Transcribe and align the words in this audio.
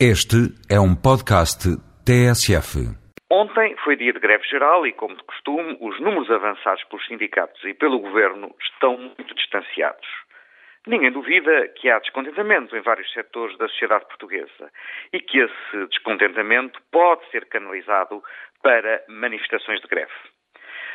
Este 0.00 0.50
é 0.68 0.80
um 0.80 0.96
podcast 0.96 1.70
TSF. 2.02 2.82
Ontem 3.30 3.76
foi 3.84 3.94
dia 3.94 4.12
de 4.12 4.18
greve 4.18 4.42
geral 4.42 4.84
e, 4.84 4.92
como 4.92 5.14
de 5.14 5.22
costume, 5.22 5.78
os 5.80 6.00
números 6.00 6.28
avançados 6.32 6.82
pelos 6.90 7.06
sindicatos 7.06 7.62
e 7.62 7.74
pelo 7.74 8.00
governo 8.00 8.52
estão 8.60 8.98
muito 8.98 9.32
distanciados. 9.36 10.04
Ninguém 10.84 11.12
duvida 11.12 11.68
que 11.76 11.88
há 11.88 12.00
descontentamento 12.00 12.76
em 12.76 12.80
vários 12.80 13.08
setores 13.12 13.56
da 13.56 13.68
sociedade 13.68 14.04
portuguesa 14.06 14.68
e 15.12 15.20
que 15.20 15.38
esse 15.38 15.86
descontentamento 15.86 16.80
pode 16.90 17.24
ser 17.30 17.46
canalizado 17.46 18.20
para 18.64 19.00
manifestações 19.08 19.80
de 19.80 19.86
greve. 19.86 20.10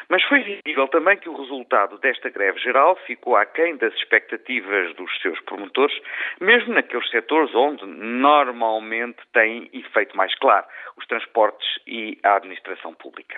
Mas 0.09 0.23
foi 0.23 0.39
visível 0.41 0.87
também 0.87 1.17
que 1.17 1.29
o 1.29 1.35
resultado 1.39 1.99
desta 1.99 2.29
greve 2.29 2.59
geral 2.59 2.95
ficou 3.05 3.35
aquém 3.35 3.77
das 3.77 3.93
expectativas 3.93 4.95
dos 4.95 5.21
seus 5.21 5.39
promotores, 5.41 5.95
mesmo 6.41 6.73
naqueles 6.73 7.07
setores 7.11 7.53
onde 7.53 7.85
normalmente 7.85 9.19
tem 9.31 9.69
efeito 9.71 10.17
mais 10.17 10.33
claro, 10.39 10.65
os 10.97 11.05
transportes 11.05 11.67
e 11.85 12.17
a 12.23 12.37
administração 12.37 12.95
pública. 12.95 13.37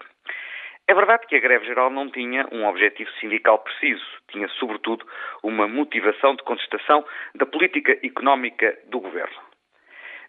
É 0.88 0.94
verdade 0.94 1.28
que 1.28 1.36
a 1.36 1.40
greve 1.40 1.66
geral 1.66 1.90
não 1.90 2.10
tinha 2.10 2.48
um 2.54 2.66
objetivo 2.66 3.12
sindical 3.20 3.60
preciso, 3.60 4.06
tinha 4.30 4.48
sobretudo 4.48 5.06
uma 5.44 5.68
motivação 5.68 6.36
de 6.36 6.44
contestação 6.44 7.06
da 7.36 7.46
política 7.46 7.98
económica 8.02 8.78
do 8.88 9.00
governo. 9.02 9.51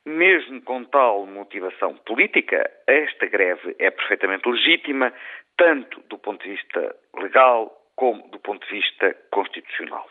Mesmo 0.05 0.61
com 0.62 0.84
tal 0.84 1.27
motivação 1.27 1.95
política, 1.98 2.69
esta 2.87 3.27
greve 3.27 3.77
é 3.79 3.91
perfeitamente 3.91 4.48
legítima, 4.48 5.12
tanto 5.56 6.01
do 6.09 6.19
ponto 6.19 6.42
de 6.42 6.51
vista 6.51 6.97
legal 7.16 7.70
como 7.95 8.28
do 8.28 8.41
ponto 8.41 8.66
de 8.66 8.73
vista 8.73 9.15
constitucional. 9.30 10.09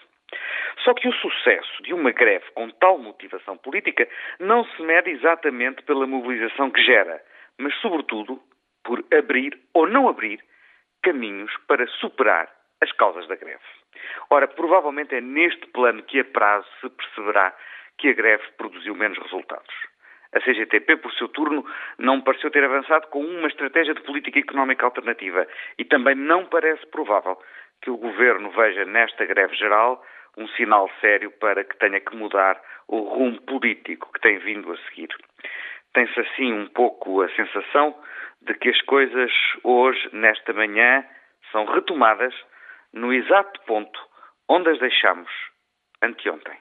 Só 0.84 0.94
que 0.94 1.10
o 1.10 1.14
sucesso 1.14 1.84
de 1.84 1.94
uma 1.94 2.12
greve 2.12 2.46
com 2.52 2.70
tal 2.70 2.98
motivação 2.98 3.58
política 3.58 4.08
não 4.40 4.64
se 4.64 4.82
mede 4.82 5.10
exatamente 5.10 5.84
pela 5.84 6.08
mobilização 6.08 6.72
que 6.72 6.82
gera, 6.82 7.22
mas, 7.58 7.76
sobretudo, 7.82 8.42
por 8.84 9.04
abrir 9.14 9.60
ou 9.74 9.88
não 9.88 10.08
abrir 10.08 10.40
caminhos 11.04 11.52
para 11.68 11.86
superar 11.88 12.50
as 12.82 12.92
causas 12.94 13.28
da 13.28 13.36
greve. 13.36 13.62
Ora, 14.30 14.48
provavelmente 14.48 15.14
é 15.14 15.22
neste 15.22 15.68
plano 15.68 16.02
que 16.04 16.20
a 16.20 16.26
prazo 16.26 16.68
se 16.80 16.90
perceberá 16.90 17.54
que 18.02 18.10
a 18.10 18.14
greve 18.14 18.44
produziu 18.58 18.96
menos 18.96 19.18
resultados. 19.20 19.74
A 20.34 20.40
CGTP, 20.40 20.98
por 20.98 21.14
seu 21.14 21.28
turno, 21.28 21.64
não 22.00 22.20
pareceu 22.22 22.50
ter 22.50 22.64
avançado 22.64 23.08
com 23.08 23.24
uma 23.24 23.48
estratégia 23.48 23.94
de 23.94 24.02
política 24.02 24.40
económica 24.40 24.86
alternativa 24.86 25.46
e 25.78 25.86
também 25.86 26.16
não 26.16 26.46
parece 26.46 26.84
provável 26.88 27.38
que 27.82 27.92
o 27.92 27.98
governo 27.98 28.50
veja 28.50 28.86
nesta 28.86 29.26
greve 29.26 29.56
geral 29.56 30.04
um 30.36 30.48
sinal 30.50 30.90
sério 31.00 31.30
para 31.32 31.64
que 31.64 31.78
tenha 31.78 32.00
que 32.00 32.16
mudar 32.16 32.60
o 32.88 33.02
rumo 33.02 33.40
político 33.42 34.12
que 34.14 34.22
tem 34.22 34.40
vindo 34.40 34.72
a 34.72 34.78
seguir. 34.90 35.10
Tem-se 35.94 36.20
assim 36.22 36.54
um 36.54 36.68
pouco 36.70 37.22
a 37.22 37.30
sensação 37.36 37.94
de 38.42 38.54
que 38.56 38.70
as 38.70 38.82
coisas 38.84 39.32
hoje, 39.64 40.10
nesta 40.14 40.54
manhã, 40.54 41.06
são 41.52 41.66
retomadas 41.66 42.34
no 42.94 43.14
exato 43.14 43.60
ponto 43.68 44.00
onde 44.50 44.70
as 44.70 44.80
deixamos 44.80 45.30
anteontem. 46.02 46.58